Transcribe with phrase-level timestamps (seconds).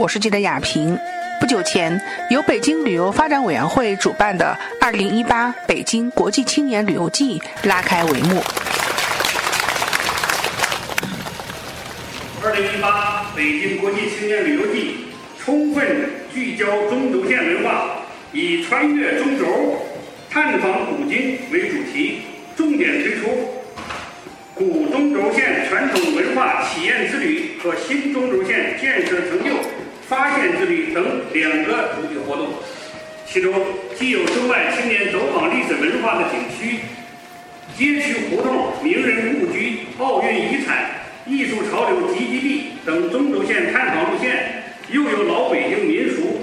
[0.00, 0.98] 我是记者雅萍。
[1.38, 8.42] 不久前，由北京旅游发展委员会主办的“二零一八北京国际青年旅游季”拉开帷幕。
[12.42, 15.84] 二零一八北京国际青年旅游季充分
[16.32, 18.00] 聚焦中轴线文化，
[18.32, 19.84] 以穿越中轴、
[20.30, 22.22] 探访古今为主题，
[22.56, 23.28] 重点推出
[24.54, 29.50] 古中轴线传统文化体验之旅和新中轴线建设成就
[30.10, 32.48] 发现之旅等两个主题活动。
[33.24, 33.54] 其中，
[33.94, 36.80] 既有中外青年走访历史文化的景区、
[37.78, 40.90] 街区胡同、名人故居、奥运遗产、
[41.26, 46.40] 艺术潮流集集地等中轴线探访路线，又有老北京民俗、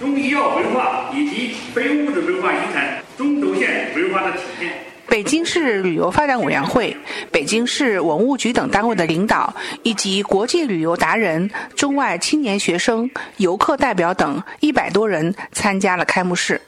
[0.00, 4.89] 中医药文化以及非物质文化遗产中轴线文化的体现。
[5.10, 6.96] 北京市旅游发展委员会、
[7.32, 9.52] 北京市文物局等单位的领导，
[9.82, 16.60] 以及国际旅游达人、中外青年学生、游客代表等一百多人参加了开幕式。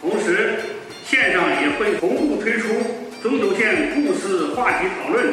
[0.00, 0.60] 同时，
[1.04, 2.68] 线上也会同步推出
[3.20, 5.26] 中轴线故事话题讨论、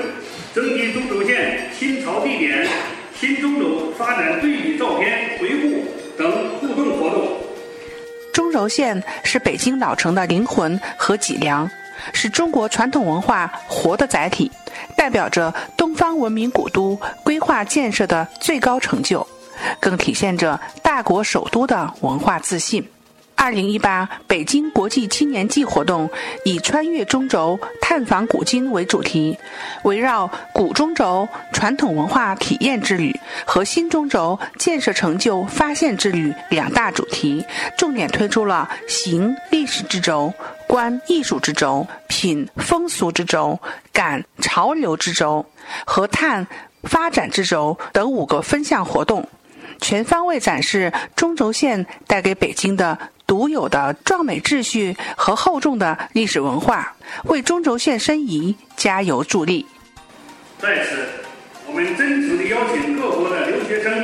[0.56, 2.68] 征集中轴线新潮地点、
[3.14, 5.86] 新中轴发展对比照片回顾
[6.18, 7.38] 等互动活动。
[8.34, 11.70] 中轴线是北京老城的灵魂和脊梁。
[12.14, 14.52] 是中国传统文化活的载体，
[14.96, 19.26] 代表着东方文明古都规划建设的最高成就，
[19.80, 22.88] 更体现着大国首都的文化自信。
[23.40, 26.10] 二零一八北京国际青年季活动
[26.44, 29.38] 以“穿越中轴，探访古今”为主题，
[29.84, 37.46] 围绕古中轴传统文化体验之旅和新中轴建设成就发现之旅两大主题，
[37.78, 40.34] 重点推出了行历史之轴、
[40.68, 43.60] 观艺术之轴、品风俗之轴、
[43.92, 45.46] 感潮流之轴
[45.86, 46.46] 和探
[46.84, 49.28] 发展之轴等五个分项活动，
[49.82, 52.98] 全方位展示中轴线带给北京的。
[53.28, 56.96] 独有的壮美秩序和厚重的历史文化，
[57.26, 59.68] 为中轴线申遗加油助力。
[60.58, 61.06] 在此，
[61.68, 64.02] 我们真诚地邀请各国的留学生、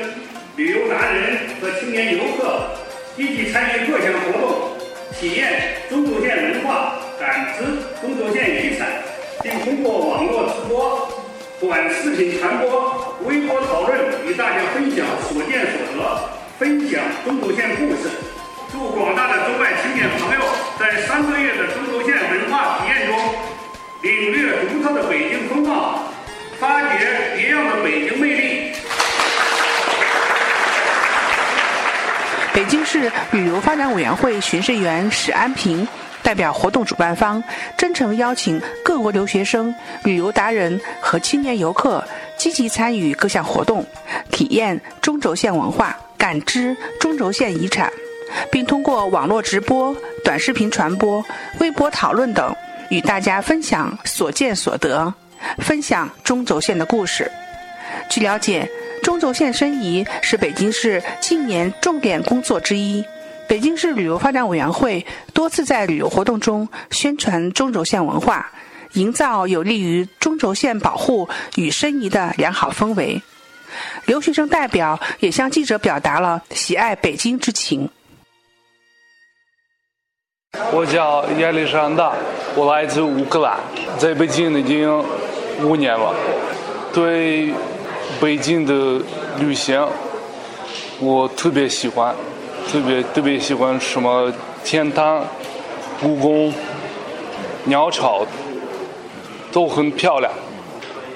[0.57, 2.68] 旅游达人和青年游客，
[3.16, 4.72] 积极参与各项活动，
[5.12, 7.64] 体验中轴线文化，感知
[8.02, 8.88] 中轴线遗产，
[9.41, 11.09] 并通过网络直播、
[11.59, 18.09] 短视频传播、微博讨论，与大家分享所见所得，分享中轴线故事。
[18.72, 20.41] 祝广大的中外青年朋友
[20.80, 23.16] 在三个月的中轴线文化体验中，
[24.02, 26.00] 领略独特的北京风貌，
[26.59, 28.74] 发掘别样的北京魅力。
[32.53, 35.88] 北京市旅游发展委员会巡视员史安平
[36.23, 37.44] 代表活动主办方，
[37.78, 39.72] 真诚邀请各国留学生、
[40.03, 42.03] 旅游达人和青年游客
[42.35, 43.85] 积极参与各项活动，
[44.31, 47.94] 体验中轴线文化，感知中轴线遗产。
[48.51, 51.23] 并通过网络直播、短视频传播、
[51.59, 52.55] 微博讨论等，
[52.90, 55.13] 与大家分享所见所得，
[55.59, 57.31] 分享中轴线的故事。
[58.09, 58.67] 据了解，
[59.03, 63.03] 中轴线申遗是北京市近年重点工作之一。
[63.50, 68.50] 北京市旅游发展委员会多次在旅游活动中宣传中轴线文化，
[68.94, 71.28] 营造有利于中轴线保护
[71.58, 73.22] 与申遗的良好氛围。
[74.06, 77.90] 留学生代表也向记者表达了喜爱北京之情。
[80.72, 82.14] 我叫亚历山大，
[82.56, 83.59] 我来自乌克兰，
[83.97, 85.03] 在北京已经
[85.62, 86.16] 五年了。
[86.94, 87.52] 对
[88.19, 89.01] 北京的
[89.40, 89.85] 旅行，
[91.00, 92.16] 我特别喜欢，
[92.72, 94.31] 特别特别喜欢什么
[94.63, 95.22] 天坛、
[96.01, 96.53] 故宫、
[97.66, 98.25] 鸟巢，
[99.52, 100.31] 都很漂亮。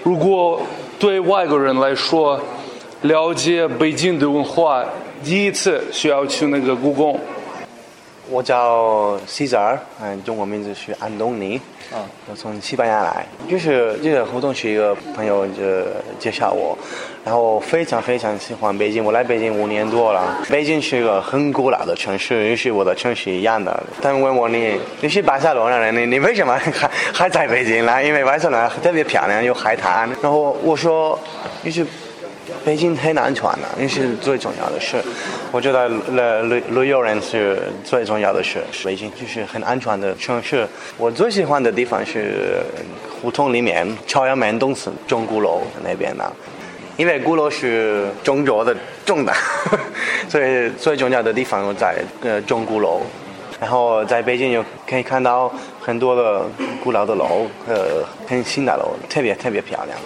[0.03, 0.61] 如果
[0.99, 2.39] 对外国人来说，
[3.01, 4.83] 了解北京的文化，
[5.23, 7.19] 第一次需要去那个故宫。
[8.29, 11.59] 我叫 Cesar，嗯，中国名字是安东尼，
[11.91, 15.63] 啊，我从西班牙来，就是这个活动是一个朋友就
[16.19, 16.77] 介绍我，
[17.23, 23.81] 然后非常非常喜欢北京，我来北京五年多了，北京是一个很古老的城市，也是我的城市一样的。
[24.01, 28.03] 他们问我你你是巴塞罗那人，你你为什么还还在北京呢？
[28.03, 30.09] 因为巴塞罗那特别漂亮，有海滩。
[30.21, 31.17] 然后我说
[31.63, 31.85] 你是。
[32.65, 34.97] 北京很安全的，那是最重要的事。
[35.51, 38.61] 我觉得旅旅旅游人是最重要的事。
[38.83, 40.67] 北京就是很安全的城市。
[40.97, 42.61] 我最喜欢的地方是
[43.21, 46.31] 胡同里面朝阳门东四钟鼓楼那边的，
[46.97, 49.33] 因为鼓楼是中国的重的，
[50.27, 53.01] 所以最重要的地方在呃钟鼓楼。
[53.59, 55.51] 然后在北京又可以看到
[55.81, 56.45] 很多的
[56.83, 59.97] 古老的楼，呃，很新的楼，特别特别漂亮。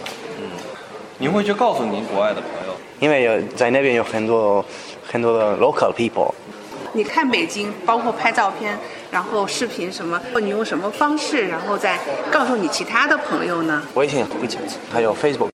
[1.22, 4.66] 您会去告诉您国外的朋友，因为有在那边有很多
[5.06, 6.34] 很多的 local people。
[6.94, 8.76] 你看北京，包括拍照片，
[9.12, 12.00] 然后视频什么，你用什么方式，然后再
[12.32, 13.84] 告诉你其他的朋友呢？
[13.94, 14.58] 微信、WeChat，
[14.92, 15.50] 还有 Facebook。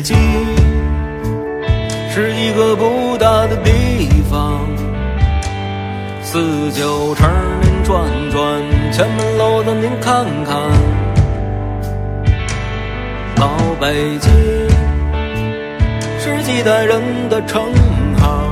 [0.00, 0.16] 北京
[2.10, 4.66] 是一个不大的地方，
[6.22, 7.28] 四九城
[7.60, 10.56] 您转转，前门楼子您看看。
[13.36, 14.32] 老北京
[16.18, 17.62] 是几代人的称
[18.18, 18.48] 号，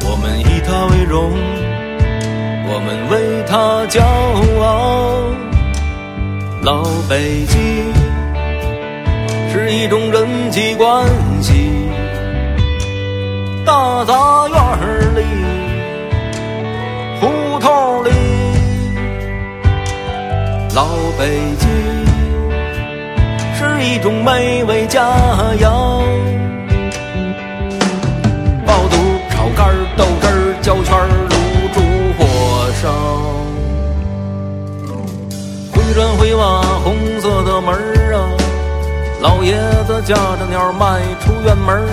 [0.00, 1.30] 我们以它为荣，
[2.66, 4.02] 我们为它骄
[4.60, 5.20] 傲。
[6.62, 7.92] 老北京
[9.66, 11.06] 是一种人际关
[11.40, 11.88] 系，
[13.64, 14.58] 大杂院
[15.16, 15.22] 里、
[17.18, 18.10] 胡同里，
[20.74, 20.86] 老
[21.18, 21.66] 北京
[23.54, 25.00] 是一种美味佳
[25.58, 26.02] 肴。
[28.66, 28.96] 爆肚、
[29.30, 30.94] 炒肝、豆汁、焦圈、
[31.30, 31.34] 卤
[31.72, 31.80] 煮、
[32.18, 32.26] 火
[32.82, 32.92] 烧。
[35.72, 37.93] 回砖回瓦，红色的门儿，
[39.24, 39.56] 老爷
[39.86, 41.88] 子驾着鸟迈出院门儿，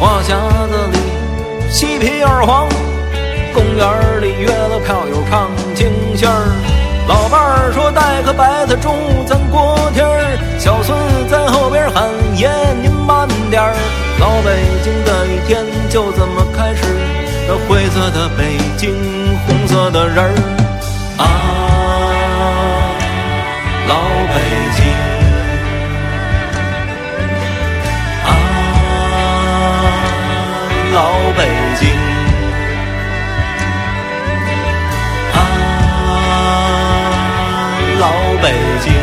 [0.00, 0.34] 话匣
[0.66, 0.98] 子里
[1.70, 2.68] 细皮二黄，
[3.54, 5.86] 公园里约了票友唱京
[6.16, 6.50] 戏儿。
[7.06, 12.50] 老伴儿说带颗白菜中午咱过天儿，小孙子在后边喊爷
[12.82, 13.72] 您慢点儿。
[14.18, 14.50] 老北
[14.82, 16.82] 京的一天就这么开始，
[17.46, 18.90] 那灰色的北京，
[19.46, 20.34] 红色的人儿
[38.00, 38.08] 老
[38.40, 38.50] 北
[38.80, 38.99] 京。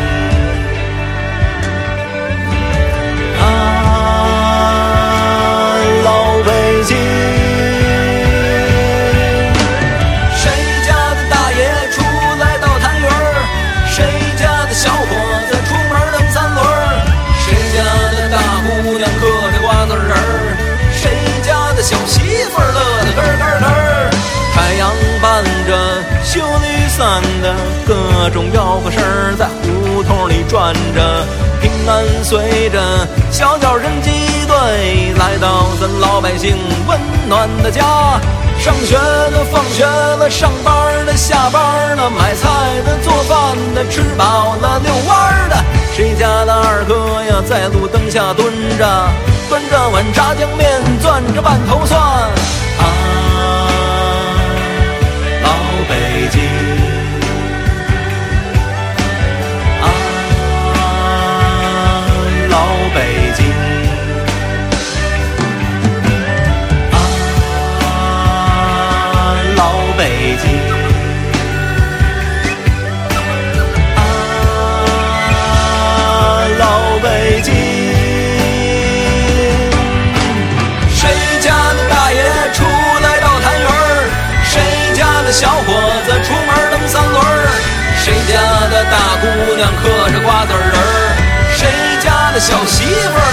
[26.98, 27.54] 散的
[27.86, 31.24] 各种吆喝声儿在胡同里转着，
[31.62, 34.10] 平安随着小脚人挤
[34.48, 36.56] 队来到咱老百姓
[36.88, 36.98] 温
[37.28, 37.84] 暖的家。
[38.58, 42.48] 上学的、放学了，上班的、下班了，买菜
[42.84, 45.56] 的、做饭的，吃饱了遛弯的。
[45.94, 49.08] 谁家的二哥呀，在路灯下蹲着，
[49.48, 52.82] 端着碗炸酱面，攥着半头蒜啊！
[55.44, 55.48] 老
[55.88, 56.37] 北京
[92.48, 93.27] 小媳妇儿